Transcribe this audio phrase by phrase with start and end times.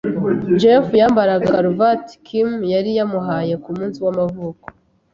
[0.61, 4.65] Jeff yambaraga karuvati Kim yari yamuhaye kumunsi w'amavuko.